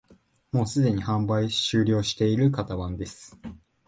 [0.51, 3.37] もうすでに販売終了している型番です